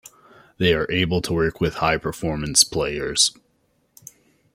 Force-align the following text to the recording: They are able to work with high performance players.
They 0.57 0.73
are 0.73 0.89
able 0.91 1.21
to 1.21 1.31
work 1.31 1.61
with 1.61 1.75
high 1.75 1.97
performance 1.97 2.63
players. 2.63 3.37